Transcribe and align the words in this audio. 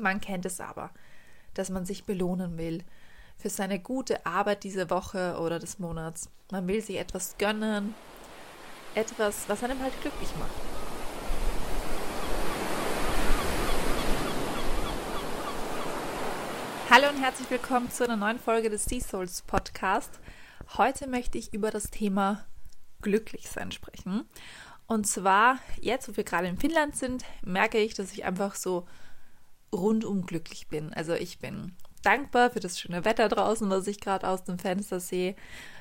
Man 0.00 0.22
kennt 0.22 0.46
es 0.46 0.60
aber, 0.60 0.90
dass 1.52 1.68
man 1.68 1.84
sich 1.84 2.04
belohnen 2.04 2.56
will 2.56 2.84
für 3.36 3.50
seine 3.50 3.78
gute 3.78 4.24
Arbeit 4.24 4.64
diese 4.64 4.88
Woche 4.88 5.38
oder 5.38 5.58
des 5.58 5.78
Monats. 5.78 6.30
Man 6.50 6.66
will 6.66 6.80
sich 6.80 6.96
etwas 6.96 7.36
gönnen, 7.36 7.94
etwas, 8.94 9.46
was 9.46 9.62
einem 9.62 9.78
halt 9.82 9.92
glücklich 10.00 10.30
macht. 10.38 10.50
Hallo 16.88 17.10
und 17.10 17.22
herzlich 17.22 17.50
willkommen 17.50 17.90
zu 17.90 18.04
einer 18.04 18.16
neuen 18.16 18.38
Folge 18.38 18.70
des 18.70 18.86
Sea 18.86 19.02
Souls 19.02 19.42
Podcast. 19.42 20.18
Heute 20.78 21.08
möchte 21.08 21.36
ich 21.36 21.52
über 21.52 21.70
das 21.70 21.90
Thema 21.90 22.46
Glücklichsein 23.02 23.70
sprechen. 23.70 24.24
Und 24.86 25.06
zwar, 25.06 25.58
jetzt, 25.78 26.08
wo 26.08 26.16
wir 26.16 26.24
gerade 26.24 26.48
in 26.48 26.56
Finnland 26.56 26.96
sind, 26.96 27.22
merke 27.44 27.76
ich, 27.76 27.92
dass 27.92 28.12
ich 28.12 28.24
einfach 28.24 28.54
so 28.54 28.86
rundum 29.72 30.26
glücklich 30.26 30.68
bin. 30.68 30.92
Also 30.92 31.14
ich 31.14 31.38
bin 31.38 31.74
dankbar 32.02 32.50
für 32.50 32.60
das 32.60 32.78
schöne 32.78 33.04
Wetter 33.04 33.28
draußen, 33.28 33.68
was 33.70 33.86
ich 33.86 34.00
gerade 34.00 34.28
aus 34.28 34.44
dem 34.44 34.58
Fenster 34.58 35.00
sehe, 35.00 35.36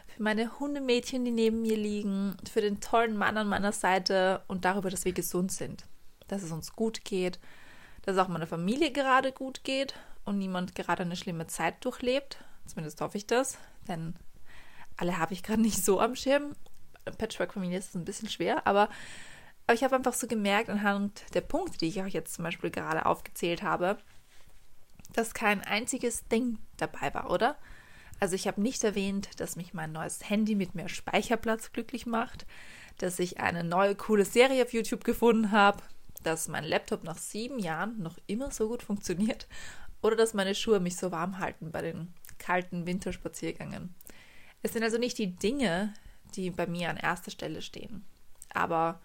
für 0.07 0.23
meine 0.23 0.59
Hundemädchen, 0.59 1.23
die 1.23 1.31
neben 1.31 1.61
mir 1.61 1.77
liegen, 1.77 2.35
für 2.51 2.61
den 2.61 2.81
tollen 2.81 3.17
Mann 3.17 3.37
an 3.37 3.47
meiner 3.47 3.71
Seite 3.71 4.41
und 4.47 4.65
darüber, 4.65 4.89
dass 4.89 5.05
wir 5.05 5.13
gesund 5.13 5.51
sind, 5.51 5.85
dass 6.27 6.43
es 6.43 6.51
uns 6.51 6.73
gut 6.73 7.05
geht, 7.05 7.39
dass 8.01 8.17
auch 8.17 8.27
meiner 8.27 8.47
Familie 8.47 8.91
gerade 8.91 9.31
gut 9.31 9.63
geht 9.63 9.93
und 10.25 10.37
niemand 10.37 10.75
gerade 10.75 11.03
eine 11.03 11.15
schlimme 11.15 11.47
Zeit 11.47 11.83
durchlebt. 11.85 12.43
Zumindest 12.65 13.01
hoffe 13.01 13.17
ich 13.17 13.27
das, 13.27 13.57
denn 13.87 14.15
alle 14.97 15.17
habe 15.17 15.33
ich 15.33 15.43
gerade 15.43 15.61
nicht 15.61 15.83
so 15.83 15.99
am 15.99 16.15
Schirm. 16.15 16.55
Patchwork-Familie 17.17 17.79
ist 17.79 17.89
es 17.89 17.95
ein 17.95 18.05
bisschen 18.05 18.29
schwer, 18.29 18.67
aber 18.67 18.89
aber 19.69 19.75
ich 19.75 19.83
habe 19.83 19.95
einfach 19.95 20.15
so 20.15 20.25
gemerkt, 20.25 20.67
anhand 20.67 21.23
der 21.35 21.41
Punkte, 21.41 21.77
die 21.77 21.89
ich 21.89 22.01
euch 22.01 22.15
jetzt 22.15 22.33
zum 22.33 22.43
Beispiel 22.43 22.71
gerade 22.71 23.05
aufgezählt 23.05 23.61
habe, 23.61 23.99
dass 25.13 25.35
kein 25.35 25.61
einziges 25.61 26.27
Ding 26.27 26.57
dabei 26.77 27.13
war, 27.13 27.29
oder? 27.29 27.55
Also 28.19 28.33
ich 28.33 28.47
habe 28.47 28.63
nicht 28.63 28.83
erwähnt, 28.83 29.39
dass 29.39 29.57
mich 29.57 29.75
mein 29.75 29.91
neues 29.91 30.27
Handy 30.27 30.55
mit 30.55 30.73
mehr 30.73 30.89
Speicherplatz 30.89 31.71
glücklich 31.71 32.07
macht, 32.07 32.47
dass 32.97 33.19
ich 33.19 33.41
eine 33.41 33.63
neue 33.63 33.93
coole 33.93 34.25
Serie 34.25 34.63
auf 34.63 34.73
YouTube 34.73 35.03
gefunden 35.03 35.51
habe, 35.51 35.83
dass 36.23 36.47
mein 36.47 36.63
Laptop 36.63 37.03
nach 37.03 37.19
sieben 37.19 37.59
Jahren 37.59 38.01
noch 38.01 38.17
immer 38.25 38.49
so 38.49 38.69
gut 38.69 38.81
funktioniert 38.81 39.47
oder 40.01 40.15
dass 40.15 40.33
meine 40.33 40.55
Schuhe 40.55 40.79
mich 40.79 40.97
so 40.97 41.11
warm 41.11 41.37
halten 41.37 41.71
bei 41.71 41.83
den 41.83 42.11
kalten 42.39 42.87
Winterspaziergängen. 42.87 43.93
Es 44.63 44.73
sind 44.73 44.81
also 44.81 44.97
nicht 44.97 45.19
die 45.19 45.35
Dinge, 45.35 45.93
die 46.33 46.49
bei 46.49 46.65
mir 46.65 46.89
an 46.89 46.97
erster 46.97 47.29
Stelle 47.29 47.61
stehen, 47.61 48.03
aber 48.51 48.99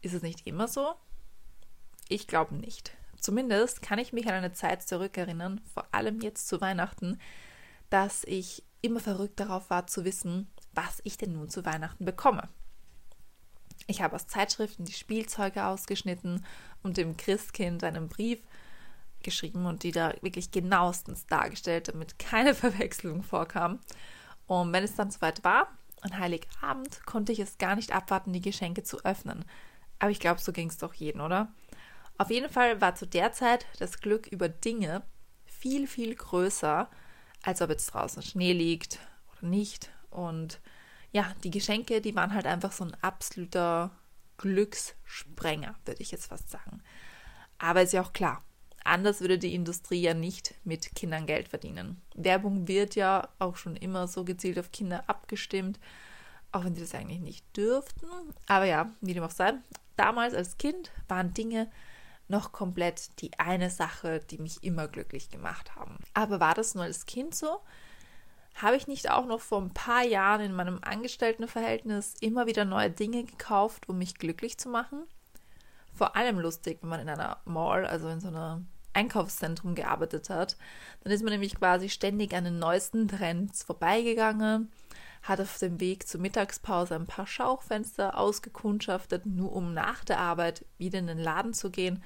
ist 0.00 0.14
es 0.14 0.22
nicht 0.22 0.46
immer 0.46 0.68
so? 0.68 0.94
Ich 2.08 2.26
glaube 2.26 2.54
nicht. 2.54 2.96
Zumindest 3.20 3.82
kann 3.82 3.98
ich 3.98 4.12
mich 4.12 4.28
an 4.28 4.34
eine 4.34 4.52
Zeit 4.52 4.82
zurückerinnern, 4.82 5.60
vor 5.74 5.86
allem 5.92 6.20
jetzt 6.20 6.48
zu 6.48 6.60
Weihnachten, 6.60 7.18
dass 7.90 8.24
ich 8.24 8.62
immer 8.80 9.00
verrückt 9.00 9.40
darauf 9.40 9.70
war 9.70 9.86
zu 9.86 10.04
wissen, 10.04 10.48
was 10.72 11.00
ich 11.04 11.18
denn 11.18 11.32
nun 11.32 11.48
zu 11.48 11.64
Weihnachten 11.64 12.04
bekomme. 12.04 12.48
Ich 13.86 14.02
habe 14.02 14.14
aus 14.14 14.26
Zeitschriften 14.26 14.84
die 14.84 14.92
Spielzeuge 14.92 15.64
ausgeschnitten 15.64 16.44
und 16.82 16.96
dem 16.96 17.16
Christkind 17.16 17.82
einen 17.84 18.08
Brief 18.08 18.40
geschrieben 19.22 19.66
und 19.66 19.82
die 19.82 19.92
da 19.92 20.14
wirklich 20.20 20.50
genauestens 20.50 21.26
dargestellt, 21.26 21.88
damit 21.88 22.18
keine 22.18 22.54
Verwechslung 22.56 23.22
vorkam. 23.22 23.80
Und 24.46 24.72
wenn 24.72 24.84
es 24.84 24.94
dann 24.94 25.10
soweit 25.10 25.42
war, 25.44 25.68
an 26.00 26.18
Heiligabend, 26.18 27.04
konnte 27.06 27.32
ich 27.32 27.40
es 27.40 27.58
gar 27.58 27.74
nicht 27.74 27.92
abwarten, 27.92 28.32
die 28.32 28.40
Geschenke 28.40 28.84
zu 28.84 29.04
öffnen. 29.04 29.44
Aber 29.98 30.10
ich 30.10 30.20
glaube, 30.20 30.40
so 30.40 30.52
ging 30.52 30.68
es 30.68 30.78
doch 30.78 30.94
jeden, 30.94 31.20
oder? 31.20 31.52
Auf 32.18 32.30
jeden 32.30 32.50
Fall 32.50 32.80
war 32.80 32.94
zu 32.94 33.06
der 33.06 33.32
Zeit 33.32 33.66
das 33.78 34.00
Glück 34.00 34.26
über 34.26 34.48
Dinge 34.48 35.02
viel, 35.46 35.86
viel 35.86 36.14
größer, 36.14 36.88
als 37.42 37.62
ob 37.62 37.70
jetzt 37.70 37.86
draußen 37.86 38.22
Schnee 38.22 38.52
liegt 38.52 38.98
oder 39.32 39.48
nicht. 39.48 39.90
Und 40.10 40.60
ja, 41.12 41.32
die 41.44 41.50
Geschenke, 41.50 42.00
die 42.00 42.14
waren 42.14 42.34
halt 42.34 42.46
einfach 42.46 42.72
so 42.72 42.84
ein 42.84 42.96
absoluter 43.02 43.90
Glückssprenger, 44.38 45.74
würde 45.84 46.02
ich 46.02 46.10
jetzt 46.10 46.26
fast 46.26 46.50
sagen. 46.50 46.82
Aber 47.58 47.82
ist 47.82 47.92
ja 47.92 48.02
auch 48.02 48.12
klar, 48.12 48.42
anders 48.84 49.20
würde 49.20 49.38
die 49.38 49.54
Industrie 49.54 50.00
ja 50.00 50.14
nicht 50.14 50.54
mit 50.64 50.94
Kindern 50.94 51.26
Geld 51.26 51.48
verdienen. 51.48 52.00
Werbung 52.14 52.68
wird 52.68 52.94
ja 52.94 53.28
auch 53.38 53.56
schon 53.56 53.76
immer 53.76 54.08
so 54.08 54.24
gezielt 54.24 54.58
auf 54.58 54.72
Kinder 54.72 55.04
abgestimmt, 55.08 55.78
auch 56.52 56.64
wenn 56.64 56.74
sie 56.74 56.80
das 56.80 56.94
eigentlich 56.94 57.20
nicht 57.20 57.56
dürften. 57.56 58.06
Aber 58.46 58.64
ja, 58.64 58.92
wie 59.00 59.14
dem 59.14 59.24
auch 59.24 59.30
sei, 59.30 59.54
damals 59.98 60.34
als 60.34 60.58
Kind 60.58 60.90
waren 61.08 61.34
Dinge 61.34 61.70
noch 62.28 62.52
komplett 62.52 63.20
die 63.20 63.38
eine 63.38 63.70
Sache, 63.70 64.20
die 64.30 64.38
mich 64.38 64.62
immer 64.62 64.86
glücklich 64.86 65.30
gemacht 65.30 65.74
haben. 65.76 65.98
Aber 66.14 66.40
war 66.40 66.54
das 66.54 66.74
nur 66.74 66.84
als 66.84 67.06
Kind 67.06 67.34
so? 67.34 67.60
Habe 68.54 68.76
ich 68.76 68.86
nicht 68.86 69.10
auch 69.10 69.26
noch 69.26 69.40
vor 69.40 69.62
ein 69.62 69.72
paar 69.72 70.04
Jahren 70.04 70.40
in 70.40 70.52
meinem 70.52 70.80
Angestelltenverhältnis 70.82 72.14
immer 72.20 72.46
wieder 72.46 72.64
neue 72.64 72.90
Dinge 72.90 73.24
gekauft, 73.24 73.88
um 73.88 73.98
mich 73.98 74.16
glücklich 74.16 74.58
zu 74.58 74.68
machen? 74.68 75.04
Vor 75.94 76.16
allem 76.16 76.38
lustig, 76.38 76.78
wenn 76.82 76.90
man 76.90 77.00
in 77.00 77.08
einer 77.08 77.38
Mall, 77.44 77.86
also 77.86 78.08
in 78.08 78.20
so 78.20 78.28
einem 78.28 78.66
Einkaufszentrum 78.92 79.74
gearbeitet 79.74 80.28
hat. 80.28 80.56
Dann 81.02 81.12
ist 81.12 81.22
man 81.22 81.32
nämlich 81.32 81.54
quasi 81.54 81.88
ständig 81.88 82.34
an 82.34 82.44
den 82.44 82.58
neuesten 82.58 83.08
Trends 83.08 83.62
vorbeigegangen 83.62 84.70
hat 85.22 85.40
auf 85.40 85.58
dem 85.58 85.80
Weg 85.80 86.06
zur 86.06 86.20
Mittagspause 86.20 86.94
ein 86.94 87.06
paar 87.06 87.26
Schauchfenster 87.26 88.18
ausgekundschaftet, 88.18 89.26
nur 89.26 89.52
um 89.52 89.74
nach 89.74 90.04
der 90.04 90.18
Arbeit 90.18 90.64
wieder 90.78 90.98
in 90.98 91.06
den 91.06 91.18
Laden 91.18 91.54
zu 91.54 91.70
gehen, 91.70 92.02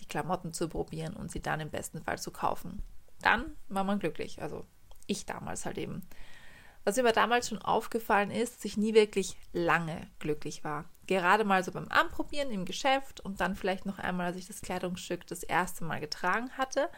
die 0.00 0.06
Klamotten 0.06 0.52
zu 0.52 0.68
probieren 0.68 1.14
und 1.14 1.30
sie 1.30 1.40
dann 1.40 1.60
im 1.60 1.70
besten 1.70 2.02
Fall 2.02 2.18
zu 2.18 2.30
kaufen. 2.30 2.82
Dann 3.20 3.44
war 3.68 3.84
man 3.84 3.98
glücklich, 3.98 4.40
also 4.42 4.64
ich 5.06 5.26
damals 5.26 5.66
halt 5.66 5.78
eben. 5.78 6.02
Was 6.84 6.96
mir 6.96 7.02
aber 7.02 7.12
damals 7.12 7.48
schon 7.48 7.62
aufgefallen 7.62 8.30
ist, 8.30 8.56
dass 8.56 8.64
ich 8.64 8.76
nie 8.76 8.94
wirklich 8.94 9.36
lange 9.52 10.08
glücklich 10.18 10.64
war. 10.64 10.86
Gerade 11.06 11.44
mal 11.44 11.62
so 11.62 11.72
beim 11.72 11.88
Anprobieren 11.88 12.50
im 12.50 12.64
Geschäft 12.64 13.20
und 13.20 13.40
dann 13.40 13.54
vielleicht 13.54 13.86
noch 13.86 13.98
einmal, 13.98 14.26
als 14.26 14.36
ich 14.36 14.46
das 14.46 14.62
Kleidungsstück 14.62 15.26
das 15.26 15.42
erste 15.42 15.84
Mal 15.84 16.00
getragen 16.00 16.50
hatte. 16.56 16.88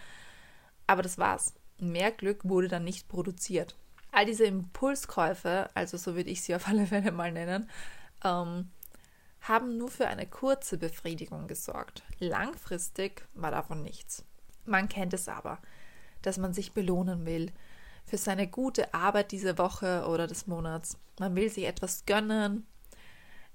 Aber 0.87 1.03
das 1.03 1.19
war's. 1.19 1.55
Mehr 1.79 2.13
Glück 2.13 2.45
wurde 2.45 2.69
dann 2.69 2.85
nicht 2.85 3.09
produziert 3.09 3.77
all 4.15 4.27
diese 4.27 4.45
Impulskäufe, 4.45 5.69
also 5.75 5.97
so 5.97 6.15
würde 6.15 6.31
ich 6.31 6.43
sie 6.43 6.55
auf 6.55 6.69
alle 6.69 6.87
Fälle 6.87 7.13
mal 7.13 7.33
nennen, 7.33 7.69
ähm, 8.25 8.71
haben 9.41 9.77
nur 9.77 9.91
für 9.91 10.09
eine 10.09 10.27
kurze 10.27 10.79
Befriedigung 10.79 11.47
gesorgt. 11.47 12.03
Langfristig 12.19 13.27
war 13.35 13.51
davon 13.51 13.83
nichts. 13.83 14.25
Man 14.65 14.89
kennt 14.89 15.13
es 15.13 15.29
aber, 15.29 15.59
dass 16.23 16.39
man 16.39 16.55
sich 16.55 16.73
belohnen 16.73 17.27
will 17.27 17.53
für 18.07 18.17
seine 18.17 18.47
gute 18.47 18.95
Arbeit 18.95 19.33
diese 19.33 19.59
Woche 19.59 20.07
oder 20.09 20.27
des 20.27 20.47
Monats. 20.47 20.99
Man 21.19 21.37
will 21.37 21.51
sich 21.51 21.65
etwas 21.65 22.07
gönnen, 22.07 22.67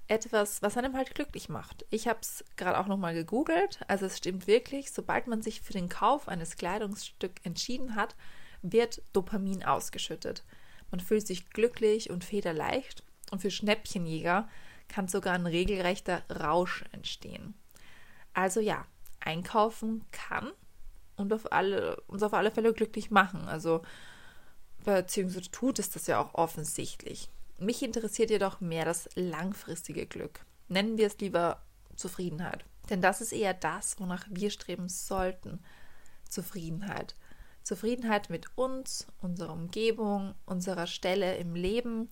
etwas, 0.06 0.60
was 0.62 0.76
einem 0.76 0.96
halt 0.96 1.14
glücklich 1.14 1.48
macht. 1.48 1.84
Ich 1.90 2.08
habe 2.08 2.18
es 2.20 2.44
gerade 2.56 2.78
auch 2.78 2.86
nochmal 2.86 3.14
gegoogelt. 3.14 3.80
Also 3.88 4.06
es 4.06 4.18
stimmt 4.18 4.46
wirklich, 4.46 4.90
sobald 4.92 5.26
man 5.26 5.40
sich 5.40 5.60
für 5.60 5.72
den 5.72 5.88
Kauf 5.88 6.28
eines 6.28 6.56
Kleidungsstücks 6.56 7.42
entschieden 7.44 7.94
hat, 7.94 8.16
wird 8.62 9.02
Dopamin 9.12 9.64
ausgeschüttet. 9.64 10.44
Man 10.90 11.00
fühlt 11.00 11.26
sich 11.26 11.50
glücklich 11.50 12.10
und 12.10 12.24
federleicht 12.24 13.04
und 13.30 13.40
für 13.40 13.50
Schnäppchenjäger 13.50 14.48
kann 14.88 15.08
sogar 15.08 15.34
ein 15.34 15.46
regelrechter 15.46 16.22
Rausch 16.30 16.84
entstehen. 16.92 17.54
Also 18.34 18.60
ja, 18.60 18.86
einkaufen 19.20 20.04
kann 20.10 20.50
und 21.16 21.32
auf 21.32 21.52
alle, 21.52 22.00
uns 22.08 22.22
auf 22.22 22.34
alle 22.34 22.50
Fälle 22.50 22.72
glücklich 22.72 23.10
machen. 23.10 23.46
Also 23.46 23.82
beziehungsweise 24.84 25.50
tut 25.50 25.78
es 25.78 25.90
das 25.90 26.06
ja 26.06 26.20
auch 26.20 26.34
offensichtlich. 26.34 27.30
Mich 27.58 27.82
interessiert 27.82 28.30
jedoch 28.30 28.60
mehr 28.60 28.84
das 28.84 29.08
langfristige 29.14 30.06
Glück. 30.06 30.44
Nennen 30.68 30.96
wir 30.96 31.06
es 31.06 31.18
lieber 31.18 31.62
Zufriedenheit. 31.94 32.64
Denn 32.88 33.02
das 33.02 33.20
ist 33.20 33.32
eher 33.32 33.54
das, 33.54 34.00
wonach 34.00 34.26
wir 34.30 34.50
streben 34.50 34.88
sollten. 34.88 35.62
Zufriedenheit. 36.28 37.14
Zufriedenheit 37.70 38.30
mit 38.30 38.46
uns, 38.56 39.06
unserer 39.22 39.52
Umgebung, 39.52 40.34
unserer 40.44 40.88
Stelle 40.88 41.36
im 41.36 41.54
Leben. 41.54 42.10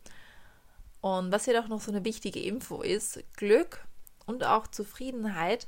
Und 1.00 1.32
was 1.32 1.46
jedoch 1.46 1.66
noch 1.66 1.80
so 1.80 1.90
eine 1.90 2.04
wichtige 2.04 2.38
Info 2.38 2.80
ist, 2.80 3.24
Glück 3.34 3.84
und 4.24 4.44
auch 4.44 4.68
Zufriedenheit 4.68 5.66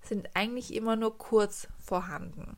sind 0.00 0.28
eigentlich 0.34 0.72
immer 0.72 0.94
nur 0.94 1.18
kurz 1.18 1.66
vorhanden. 1.80 2.56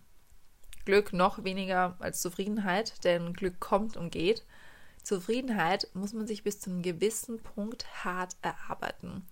Glück 0.84 1.14
noch 1.14 1.43
weniger 1.43 1.96
als 2.00 2.20
Zufriedenheit, 2.20 3.02
denn 3.02 3.32
Glück 3.32 3.58
kommt 3.58 3.96
und 3.96 4.10
geht. 4.10 4.44
Zufriedenheit 5.02 5.88
muss 5.94 6.12
man 6.12 6.26
sich 6.26 6.43
bis 6.43 6.60
zu 6.60 6.69
einem 6.69 6.82
gewissen 6.82 7.43
Punkt 7.43 8.04
hart 8.04 8.37
erarbeiten. 8.43 9.26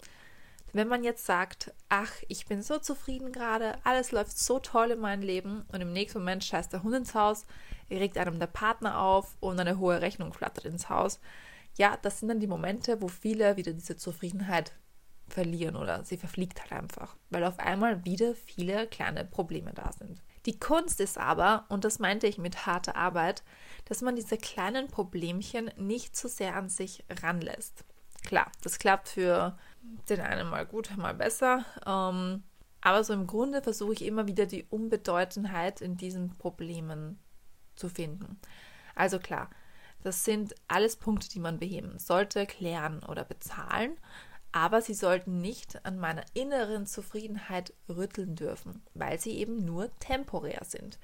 Wenn 0.73 0.89
man 0.89 1.03
jetzt 1.03 1.27
sagt, 1.27 1.73
ach, 1.89 2.13
ich 2.29 2.47
bin 2.47 2.63
so 2.63 2.79
zufrieden 2.79 3.33
gerade, 3.33 3.75
alles 3.85 4.13
läuft 4.13 4.39
so 4.39 4.59
toll 4.59 4.93
in 4.93 5.01
meinem 5.01 5.23
Leben 5.23 5.65
und 5.73 5.81
im 5.81 5.93
nächsten 5.93 6.19
Moment 6.19 6.45
scheißt 6.45 6.73
der 6.73 6.83
Hund 6.83 6.95
ins 6.95 7.15
Haus, 7.15 7.47
regt 7.91 8.19
einem 8.19 8.39
der 8.39 8.47
Partner 8.47 8.99
auf 8.99 9.37
und 9.41 9.59
eine 9.59 9.79
hohe 9.79 10.01
Rechnung 10.01 10.33
flattert 10.33 10.65
ins 10.65 10.89
Haus, 10.89 11.21
ja, 11.77 11.97
das 12.03 12.21
sind 12.21 12.29
dann 12.29 12.41
die 12.41 12.47
Momente, 12.47 13.01
wo 13.01 13.09
viele 13.09 13.57
wieder 13.57 13.73
diese 13.73 13.97
Zufriedenheit 13.97 14.73
verlieren 15.29 15.77
oder 15.77 16.05
sie 16.05 16.17
verfliegt 16.17 16.61
halt 16.61 16.73
einfach, 16.73 17.17
weil 17.31 17.45
auf 17.45 17.59
einmal 17.59 18.05
wieder 18.05 18.35
viele 18.35 18.87
kleine 18.87 19.25
Probleme 19.25 19.73
da 19.73 19.93
sind. 19.93 20.21
Die 20.47 20.59
Kunst 20.59 21.01
ist 21.01 21.19
aber, 21.19 21.67
und 21.69 21.85
das 21.85 21.99
meinte 21.99 22.27
ich 22.27 22.39
mit 22.39 22.67
harter 22.67 22.97
Arbeit, 22.97 23.43
dass 23.85 24.01
man 24.01 24.17
diese 24.17 24.39
kleinen 24.39 24.89
Problemchen 24.89 25.71
nicht 25.77 26.17
zu 26.17 26.29
sehr 26.29 26.57
an 26.57 26.69
sich 26.69 27.05
ranlässt. 27.23 27.85
Klar, 28.25 28.51
das 28.63 28.79
klappt 28.79 29.09
für 29.09 29.59
den 30.09 30.21
einen 30.21 30.49
mal 30.49 30.67
gut, 30.67 30.97
mal 30.97 31.15
besser. 31.15 31.65
Ähm, 31.87 32.43
aber 32.81 33.05
so 33.05 33.13
im 33.13 33.27
Grunde 33.27 33.63
versuche 33.63 33.93
ich 33.93 34.05
immer 34.05 34.27
wieder 34.27 34.47
die 34.47 34.65
Unbedeutendheit 34.65 35.81
in 35.81 35.97
diesen 35.97 36.37
Problemen 36.39 37.19
zu 37.77 37.89
finden. 37.89 38.41
Also 38.95 39.19
klar, 39.19 39.51
das 40.03 40.25
sind 40.25 40.55
alles 40.69 40.97
Punkte, 40.97 41.29
die 41.29 41.41
man 41.41 41.59
beheben 41.59 41.99
sollte, 41.99 42.47
klären 42.47 43.03
oder 43.05 43.25
bezahlen, 43.25 43.97
aber 44.53 44.83
sie 44.83 44.95
sollten 44.95 45.41
nicht 45.41 45.85
an 45.85 45.99
meiner 45.99 46.25
inneren 46.35 46.87
Zufriedenheit 46.87 47.73
rütteln 47.89 48.35
dürfen, 48.35 48.83
weil 48.95 49.21
sie 49.21 49.39
eben 49.39 49.65
nur 49.65 49.97
temporär 49.99 50.65
sind. 50.65 50.99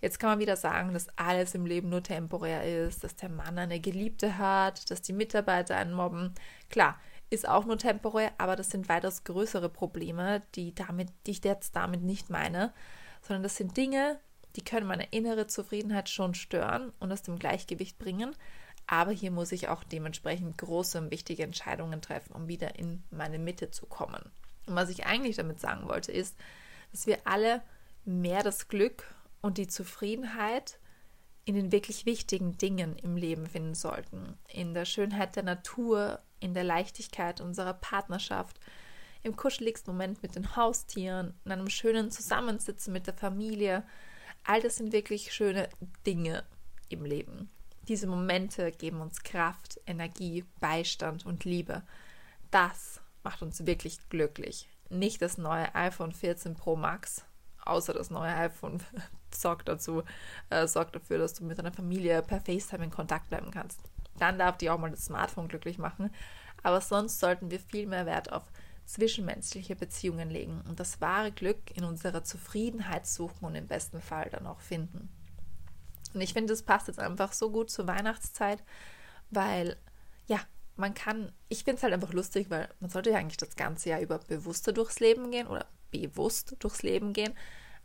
Jetzt 0.00 0.18
kann 0.18 0.30
man 0.30 0.38
wieder 0.38 0.56
sagen, 0.56 0.92
dass 0.92 1.08
alles 1.16 1.54
im 1.54 1.64
Leben 1.64 1.88
nur 1.88 2.02
temporär 2.02 2.86
ist, 2.86 3.02
dass 3.02 3.16
der 3.16 3.30
Mann 3.30 3.58
eine 3.58 3.80
Geliebte 3.80 4.36
hat, 4.36 4.90
dass 4.90 5.00
die 5.00 5.14
Mitarbeiter 5.14 5.76
einen 5.76 5.94
mobben. 5.94 6.34
Klar, 6.68 7.00
ist 7.34 7.48
auch 7.48 7.64
nur 7.64 7.78
temporär, 7.78 8.32
aber 8.38 8.56
das 8.56 8.70
sind 8.70 8.88
weitaus 8.88 9.24
größere 9.24 9.68
Probleme, 9.68 10.42
die, 10.54 10.74
damit, 10.74 11.08
die 11.26 11.32
ich 11.32 11.44
jetzt 11.44 11.76
damit 11.76 12.02
nicht 12.02 12.30
meine, 12.30 12.72
sondern 13.22 13.42
das 13.42 13.56
sind 13.56 13.76
Dinge, 13.76 14.18
die 14.56 14.64
können 14.64 14.86
meine 14.86 15.08
innere 15.10 15.46
Zufriedenheit 15.46 16.08
schon 16.08 16.34
stören 16.34 16.92
und 17.00 17.12
aus 17.12 17.22
dem 17.22 17.38
Gleichgewicht 17.38 17.98
bringen. 17.98 18.34
Aber 18.86 19.10
hier 19.10 19.30
muss 19.30 19.52
ich 19.52 19.68
auch 19.68 19.82
dementsprechend 19.82 20.58
große 20.58 20.98
und 20.98 21.10
wichtige 21.10 21.42
Entscheidungen 21.42 22.02
treffen, 22.02 22.34
um 22.34 22.48
wieder 22.48 22.78
in 22.78 23.02
meine 23.10 23.38
Mitte 23.38 23.70
zu 23.70 23.86
kommen. 23.86 24.30
Und 24.66 24.76
was 24.76 24.90
ich 24.90 25.06
eigentlich 25.06 25.36
damit 25.36 25.60
sagen 25.60 25.88
wollte, 25.88 26.12
ist, 26.12 26.36
dass 26.92 27.06
wir 27.06 27.18
alle 27.24 27.62
mehr 28.04 28.42
das 28.42 28.68
Glück 28.68 29.04
und 29.40 29.58
die 29.58 29.66
Zufriedenheit 29.66 30.78
in 31.44 31.54
den 31.54 31.72
wirklich 31.72 32.06
wichtigen 32.06 32.56
Dingen 32.56 32.96
im 32.96 33.16
Leben 33.16 33.46
finden 33.46 33.74
sollten. 33.74 34.38
In 34.48 34.74
der 34.74 34.84
Schönheit 34.84 35.36
der 35.36 35.42
Natur, 35.42 36.20
in 36.40 36.54
der 36.54 36.64
Leichtigkeit 36.64 37.40
unserer 37.40 37.74
Partnerschaft, 37.74 38.58
im 39.22 39.36
kuscheligsten 39.36 39.92
Moment 39.92 40.22
mit 40.22 40.36
den 40.36 40.56
Haustieren, 40.56 41.34
in 41.44 41.52
einem 41.52 41.70
schönen 41.70 42.10
Zusammensitzen 42.10 42.92
mit 42.92 43.06
der 43.06 43.14
Familie. 43.14 43.84
All 44.44 44.60
das 44.60 44.76
sind 44.76 44.92
wirklich 44.92 45.32
schöne 45.32 45.68
Dinge 46.06 46.44
im 46.88 47.04
Leben. 47.04 47.50
Diese 47.88 48.06
Momente 48.06 48.70
geben 48.72 49.00
uns 49.00 49.22
Kraft, 49.22 49.80
Energie, 49.86 50.44
Beistand 50.60 51.26
und 51.26 51.44
Liebe. 51.44 51.82
Das 52.50 53.00
macht 53.22 53.42
uns 53.42 53.66
wirklich 53.66 53.98
glücklich. 54.08 54.68
Nicht 54.88 55.20
das 55.20 55.38
neue 55.38 55.74
iPhone 55.74 56.12
14 56.12 56.54
Pro 56.54 56.76
Max, 56.76 57.24
außer 57.64 57.92
das 57.92 58.10
neue 58.10 58.34
iPhone 58.34 58.82
sorgt 59.36 59.68
dazu, 59.68 60.02
äh, 60.50 60.66
sorgt 60.66 60.94
dafür, 60.94 61.18
dass 61.18 61.34
du 61.34 61.44
mit 61.44 61.58
deiner 61.58 61.72
Familie 61.72 62.22
per 62.22 62.40
FaceTime 62.40 62.84
in 62.84 62.90
Kontakt 62.90 63.28
bleiben 63.28 63.50
kannst. 63.50 63.80
Dann 64.18 64.38
darf 64.38 64.58
die 64.58 64.70
auch 64.70 64.78
mal 64.78 64.90
das 64.90 65.06
Smartphone 65.06 65.48
glücklich 65.48 65.78
machen. 65.78 66.10
Aber 66.62 66.80
sonst 66.80 67.20
sollten 67.20 67.50
wir 67.50 67.60
viel 67.60 67.86
mehr 67.86 68.06
Wert 68.06 68.32
auf 68.32 68.44
zwischenmenschliche 68.86 69.76
Beziehungen 69.76 70.30
legen 70.30 70.62
und 70.68 70.80
das 70.80 71.00
wahre 71.00 71.32
Glück 71.32 71.58
in 71.74 71.84
unserer 71.84 72.24
Zufriedenheit 72.24 73.06
suchen 73.06 73.44
und 73.44 73.54
im 73.54 73.66
besten 73.66 74.00
Fall 74.00 74.28
dann 74.30 74.46
auch 74.46 74.60
finden. 74.60 75.08
Und 76.12 76.20
ich 76.20 76.32
finde, 76.32 76.52
das 76.52 76.62
passt 76.62 76.88
jetzt 76.88 77.00
einfach 77.00 77.32
so 77.32 77.50
gut 77.50 77.70
zur 77.70 77.86
Weihnachtszeit, 77.86 78.62
weil 79.30 79.76
ja, 80.26 80.40
man 80.76 80.94
kann, 80.94 81.32
ich 81.48 81.64
finde 81.64 81.78
es 81.78 81.82
halt 81.82 81.92
einfach 81.92 82.12
lustig, 82.12 82.50
weil 82.50 82.68
man 82.80 82.90
sollte 82.90 83.10
ja 83.10 83.18
eigentlich 83.18 83.36
das 83.36 83.56
ganze 83.56 83.90
Jahr 83.90 84.00
über 84.00 84.18
bewusster 84.18 84.72
durchs 84.72 85.00
Leben 85.00 85.30
gehen 85.30 85.46
oder 85.46 85.66
bewusst 85.90 86.56
durchs 86.58 86.82
Leben 86.82 87.12
gehen. 87.12 87.34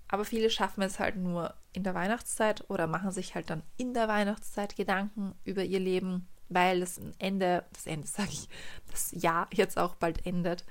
Aber 0.09 0.25
viele 0.25 0.49
schaffen 0.49 0.81
es 0.81 0.99
halt 0.99 1.15
nur 1.15 1.53
in 1.71 1.83
der 1.83 1.93
Weihnachtszeit 1.93 2.69
oder 2.69 2.87
machen 2.87 3.11
sich 3.11 3.35
halt 3.35 3.49
dann 3.49 3.63
in 3.77 3.93
der 3.93 4.07
Weihnachtszeit 4.07 4.75
Gedanken 4.75 5.35
über 5.45 5.63
ihr 5.63 5.79
Leben, 5.79 6.27
weil 6.49 6.79
das 6.79 6.99
Ende, 7.19 7.63
das 7.71 7.85
Ende 7.85 8.07
sage 8.07 8.31
ich, 8.31 8.49
das 8.91 9.11
Jahr 9.11 9.47
jetzt 9.53 9.77
auch 9.77 9.95
bald 9.95 10.25
endet. 10.25 10.65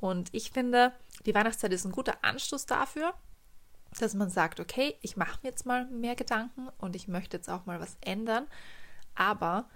Und 0.00 0.32
ich 0.32 0.52
finde, 0.52 0.92
die 1.26 1.34
Weihnachtszeit 1.34 1.72
ist 1.72 1.84
ein 1.84 1.92
guter 1.92 2.22
Anstoß 2.22 2.66
dafür, 2.66 3.14
dass 3.98 4.14
man 4.14 4.30
sagt, 4.30 4.60
okay, 4.60 4.96
ich 5.02 5.16
mache 5.16 5.40
mir 5.42 5.50
jetzt 5.50 5.66
mal 5.66 5.86
mehr 5.86 6.14
Gedanken 6.14 6.68
und 6.78 6.94
ich 6.94 7.08
möchte 7.08 7.36
jetzt 7.36 7.50
auch 7.50 7.66
mal 7.66 7.80
was 7.80 7.96
ändern. 8.00 8.46
Aber 9.16 9.68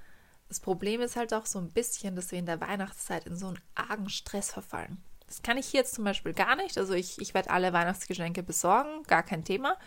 das 0.49 0.61
Problem 0.61 1.01
ist 1.01 1.17
halt 1.17 1.35
auch 1.35 1.47
so 1.47 1.59
ein 1.59 1.73
bisschen, 1.73 2.15
dass 2.15 2.31
wir 2.31 2.39
in 2.39 2.47
der 2.47 2.61
Weihnachtszeit 2.61 3.27
in 3.27 3.37
so 3.37 3.49
einen 3.49 3.59
argen 3.75 4.11
Stress 4.11 4.53
verfallen. 4.53 5.03
Das 5.33 5.41
kann 5.41 5.57
ich 5.57 5.67
hier 5.67 5.81
jetzt 5.81 5.95
zum 5.95 6.05
Beispiel 6.05 6.35
gar 6.35 6.57
nicht. 6.57 6.77
Also 6.77 6.93
ich, 6.93 7.19
ich 7.19 7.33
werde 7.33 7.49
alle 7.49 7.73
Weihnachtsgeschenke 7.73 8.43
besorgen, 8.43 9.03
gar 9.05 9.23
kein 9.23 9.45
Thema. 9.45 9.79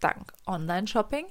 Dank 0.00 0.32
Online-Shopping. 0.44 1.26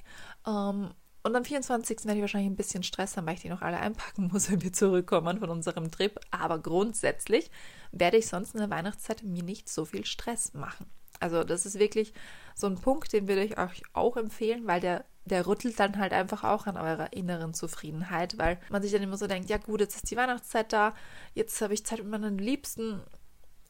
Ähm, 0.47 0.91
und 1.23 1.35
am 1.35 1.43
24. 1.43 2.05
werde 2.05 2.15
ich 2.15 2.21
wahrscheinlich 2.21 2.49
ein 2.49 2.55
bisschen 2.55 2.81
Stress 2.81 3.17
haben, 3.17 3.27
weil 3.27 3.33
ich 3.33 3.41
die 3.41 3.49
noch 3.49 3.61
alle 3.61 3.77
einpacken 3.77 4.29
muss, 4.31 4.49
wenn 4.51 4.61
wir 4.61 4.71
zurückkommen 4.71 5.39
von 5.39 5.49
unserem 5.49 5.91
Trip. 5.91 6.17
Aber 6.31 6.59
grundsätzlich 6.59 7.51
werde 7.91 8.15
ich 8.15 8.27
sonst 8.27 8.53
in 8.53 8.61
der 8.61 8.69
Weihnachtszeit 8.69 9.21
mir 9.23 9.43
nicht 9.43 9.67
so 9.67 9.83
viel 9.83 10.05
Stress 10.05 10.53
machen. 10.53 10.85
Also 11.19 11.43
das 11.43 11.65
ist 11.65 11.77
wirklich 11.77 12.13
so 12.55 12.67
ein 12.67 12.79
Punkt, 12.79 13.11
den 13.11 13.27
würde 13.27 13.43
ich 13.43 13.59
euch 13.59 13.83
auch 13.91 14.15
empfehlen, 14.15 14.65
weil 14.65 14.79
der, 14.79 15.03
der 15.25 15.45
rüttelt 15.45 15.77
dann 15.77 15.97
halt 15.97 16.13
einfach 16.13 16.45
auch 16.45 16.67
an 16.67 16.77
eurer 16.77 17.11
inneren 17.11 17.53
Zufriedenheit, 17.53 18.37
weil 18.37 18.61
man 18.69 18.81
sich 18.81 18.93
dann 18.93 19.03
immer 19.03 19.17
so 19.17 19.27
denkt, 19.27 19.49
ja 19.49 19.57
gut, 19.57 19.81
jetzt 19.81 19.97
ist 19.97 20.09
die 20.09 20.15
Weihnachtszeit 20.15 20.71
da, 20.71 20.95
jetzt 21.33 21.61
habe 21.61 21.73
ich 21.73 21.85
Zeit 21.85 21.99
mit 21.99 22.07
meinen 22.07 22.37
Liebsten, 22.37 23.01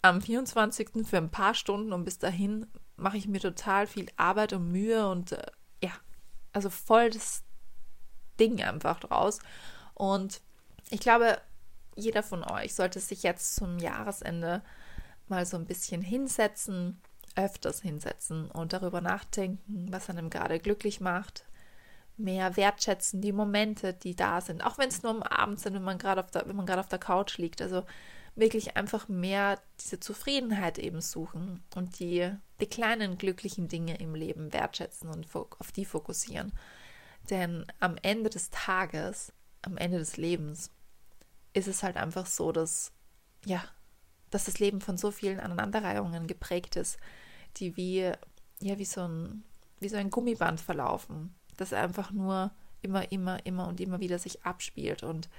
am 0.01 0.21
24. 0.21 1.05
für 1.05 1.17
ein 1.17 1.29
paar 1.29 1.53
Stunden 1.53 1.93
und 1.93 2.05
bis 2.05 2.17
dahin 2.17 2.67
mache 2.95 3.17
ich 3.17 3.27
mir 3.27 3.39
total 3.39 3.87
viel 3.87 4.07
Arbeit 4.15 4.53
und 4.53 4.71
Mühe 4.71 5.07
und 5.07 5.33
äh, 5.33 5.45
ja, 5.83 5.91
also 6.53 6.69
voll 6.69 7.09
das 7.09 7.43
Ding 8.39 8.61
einfach 8.61 8.99
draus. 8.99 9.39
Und 9.93 10.41
ich 10.89 10.99
glaube, 10.99 11.39
jeder 11.95 12.23
von 12.23 12.43
euch 12.43 12.73
sollte 12.73 12.99
sich 12.99 13.23
jetzt 13.23 13.55
zum 13.55 13.79
Jahresende 13.79 14.61
mal 15.27 15.45
so 15.45 15.57
ein 15.57 15.65
bisschen 15.65 16.01
hinsetzen, 16.01 16.99
öfters 17.35 17.81
hinsetzen 17.81 18.49
und 18.51 18.73
darüber 18.73 19.01
nachdenken, 19.01 19.87
was 19.91 20.09
einem 20.09 20.29
gerade 20.29 20.59
glücklich 20.59 20.99
macht, 20.99 21.45
mehr 22.17 22.57
wertschätzen, 22.57 23.21
die 23.21 23.31
Momente, 23.31 23.93
die 23.93 24.15
da 24.15 24.41
sind, 24.41 24.63
auch 24.65 24.77
wenn 24.77 24.89
es 24.89 25.03
nur 25.03 25.11
am 25.11 25.23
Abend 25.23 25.59
sind, 25.59 25.73
wenn 25.73 25.83
man 25.83 25.97
gerade 25.97 26.21
auf 26.21 26.31
der, 26.31 26.45
auf 26.79 26.87
der 26.87 26.99
Couch 26.99 27.37
liegt. 27.37 27.61
Also 27.61 27.83
wirklich 28.41 28.75
einfach 28.75 29.07
mehr 29.07 29.61
diese 29.79 29.99
Zufriedenheit 29.99 30.79
eben 30.79 30.99
suchen 30.99 31.63
und 31.75 31.99
die, 31.99 32.29
die 32.59 32.65
kleinen 32.65 33.17
glücklichen 33.17 33.67
Dinge 33.67 33.97
im 33.99 34.15
Leben 34.15 34.51
wertschätzen 34.51 35.09
und 35.09 35.27
auf 35.35 35.71
die 35.71 35.85
fokussieren. 35.85 36.51
Denn 37.29 37.65
am 37.79 37.97
Ende 38.01 38.31
des 38.31 38.49
Tages, 38.49 39.31
am 39.61 39.77
Ende 39.77 39.99
des 39.99 40.17
Lebens, 40.17 40.71
ist 41.53 41.67
es 41.67 41.83
halt 41.83 41.97
einfach 41.97 42.25
so, 42.25 42.51
dass, 42.51 42.91
ja, 43.45 43.63
dass 44.31 44.45
das 44.45 44.59
Leben 44.59 44.81
von 44.81 44.97
so 44.97 45.11
vielen 45.11 45.39
Aneinanderreihungen 45.39 46.25
geprägt 46.25 46.75
ist, 46.75 46.97
die 47.57 47.77
wie, 47.77 48.11
ja, 48.59 48.79
wie 48.79 48.85
so 48.85 49.01
ein, 49.01 49.43
wie 49.79 49.89
so 49.89 49.97
ein 49.97 50.09
Gummiband 50.09 50.59
verlaufen, 50.59 51.35
das 51.57 51.73
einfach 51.73 52.11
nur 52.11 52.51
immer, 52.81 53.11
immer, 53.11 53.45
immer 53.45 53.67
und 53.67 53.79
immer 53.79 53.99
wieder 53.99 54.17
sich 54.17 54.43
abspielt 54.43 55.03
und 55.03 55.29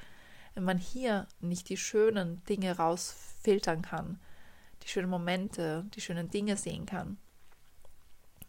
wenn 0.55 0.65
man 0.65 0.79
hier 0.79 1.27
nicht 1.41 1.69
die 1.69 1.77
schönen 1.77 2.45
Dinge 2.45 2.77
rausfiltern 2.77 3.83
kann, 3.83 4.21
die 4.83 4.89
schönen 4.89 5.11
Momente, 5.11 5.87
die 5.95 6.01
schönen 6.01 6.31
Dinge 6.31 6.57
sehen 6.57 6.87
kann. 6.87 7.19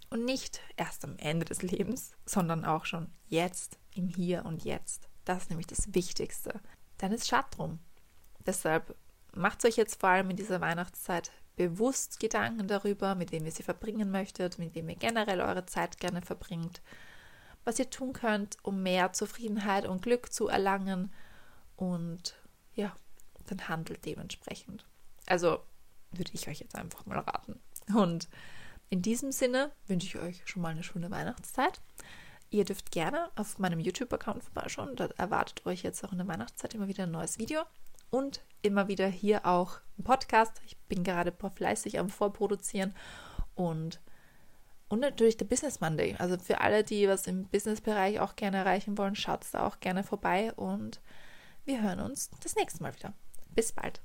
Und 0.10 0.25
nicht 0.25 0.62
erst 0.75 1.03
am 1.05 1.17
Ende 1.17 1.45
des 1.45 1.62
Lebens, 1.62 2.12
sondern 2.25 2.65
auch 2.65 2.86
schon 2.86 3.12
jetzt, 3.29 3.79
im 3.95 4.07
Hier 4.07 4.45
und 4.45 4.63
Jetzt. 4.63 5.07
Das 5.25 5.43
ist 5.43 5.50
nämlich 5.50 5.67
das 5.67 5.93
Wichtigste. 5.93 6.60
Dann 6.98 7.12
ist 7.12 7.27
Schad 7.27 7.57
drum. 7.57 7.79
Deshalb 8.45 8.95
macht 9.33 9.65
euch 9.65 9.77
jetzt 9.77 10.00
vor 10.00 10.10
allem 10.10 10.29
in 10.29 10.36
dieser 10.36 10.62
Weihnachtszeit 10.62 11.31
bewusst 11.55 12.19
Gedanken 12.19 12.67
darüber, 12.67 13.15
mit 13.15 13.31
wem 13.31 13.45
ihr 13.45 13.51
sie 13.51 13.63
verbringen 13.63 14.12
möchtet, 14.12 14.60
mit 14.60 14.75
wem 14.75 14.89
ihr 14.89 14.95
generell 14.95 15.41
eure 15.41 15.65
Zeit 15.65 16.00
gerne 16.00 16.22
verbringt, 16.22 16.81
was 17.63 17.79
ihr 17.79 17.89
tun 17.89 18.13
könnt, 18.13 18.57
um 18.63 18.83
mehr 18.83 19.13
Zufriedenheit 19.13 19.86
und 19.86 20.01
Glück 20.01 20.33
zu 20.33 20.48
erlangen 20.48 21.12
und 21.75 22.35
ja, 22.75 22.95
dann 23.47 23.67
handelt 23.67 24.05
dementsprechend. 24.05 24.85
Also 25.25 25.59
würde 26.11 26.31
ich 26.33 26.47
euch 26.47 26.59
jetzt 26.59 26.75
einfach 26.75 27.05
mal 27.05 27.19
raten. 27.19 27.59
Und 27.93 28.29
in 28.89 29.01
diesem 29.01 29.31
Sinne 29.31 29.71
wünsche 29.87 30.07
ich 30.07 30.17
euch 30.17 30.41
schon 30.45 30.61
mal 30.61 30.69
eine 30.69 30.83
schöne 30.83 31.09
Weihnachtszeit. 31.11 31.81
Ihr 32.49 32.65
dürft 32.65 32.91
gerne 32.91 33.31
auf 33.35 33.57
meinem 33.57 33.79
YouTube-Account 33.79 34.43
vorbeischauen. 34.43 34.95
Da 34.95 35.07
erwartet 35.17 35.65
euch 35.65 35.81
jetzt 35.81 36.03
auch 36.03 36.11
in 36.11 36.19
der 36.19 36.27
Weihnachtszeit 36.27 36.75
immer 36.75 36.87
wieder 36.87 37.03
ein 37.03 37.11
neues 37.11 37.39
Video 37.39 37.63
und 38.11 38.43
immer 38.61 38.87
wieder 38.87 39.07
hier 39.07 39.45
auch 39.45 39.79
ein 39.97 40.03
Podcast. 40.03 40.61
Ich 40.65 40.77
bin 40.77 41.03
gerade 41.03 41.33
fleißig 41.55 41.97
am 41.97 42.09
Vorproduzieren 42.09 42.93
und 43.55 43.99
und 44.89 44.99
natürlich 44.99 45.37
der 45.37 45.45
Business 45.45 45.81
Monday. 45.81 46.15
Also 46.19 46.37
für 46.37 46.61
alle, 46.61 46.83
die 46.83 47.07
was 47.07 47.25
im 47.25 47.45
Business-Bereich 47.47 48.19
auch 48.19 48.35
gerne 48.35 48.57
erreichen 48.57 48.95
wollen, 48.99 49.15
schaut 49.15 49.43
da 49.51 49.65
auch 49.65 49.79
gerne 49.79 50.03
vorbei 50.03 50.53
und 50.53 51.01
wir 51.65 51.82
hören 51.82 52.00
uns 52.00 52.29
das 52.41 52.55
nächste 52.55 52.84
Mal 52.84 52.96
wieder. 52.96 53.13
Bis 53.55 53.72
bald. 53.72 54.01